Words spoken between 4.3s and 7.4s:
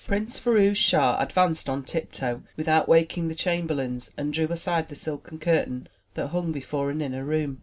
drew aside the silken curtain that hung before an inner